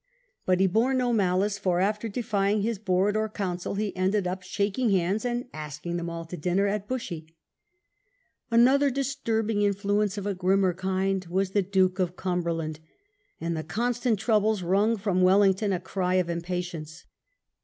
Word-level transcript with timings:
But 0.47 0.59
he 0.59 0.65
bore 0.65 0.95
no 0.95 1.13
malice, 1.13 1.59
for 1.59 1.79
after 1.79 2.09
defying 2.09 2.63
his 2.63 2.79
board, 2.79 3.15
or 3.15 3.29
council, 3.29 3.75
he 3.75 3.95
ended 3.95 4.23
by 4.23 4.39
shaking 4.41 4.89
hands, 4.89 5.23
and 5.25 5.45
ask 5.53 5.85
ing 5.85 5.97
them 5.97 6.09
all 6.09 6.25
to 6.25 6.35
dinner 6.35 6.65
at 6.65 6.87
Bushey! 6.87 7.27
Another 8.49 8.89
disturbiDg 8.89 9.61
influence 9.61 10.17
of 10.17 10.25
a 10.25 10.33
grimmer 10.33 10.73
kind 10.73 11.23
was 11.29 11.51
the 11.51 11.61
Duke 11.61 11.99
of 11.99 12.15
Cumber 12.15 12.51
land; 12.51 12.79
and 13.39 13.55
the 13.55 13.63
constant 13.63 14.17
troubles 14.17 14.63
wrung 14.63 14.97
from 14.97 15.21
Wellington 15.21 15.71
a 15.71 15.79
cry 15.79 16.15
of 16.15 16.31
impatience. 16.31 17.05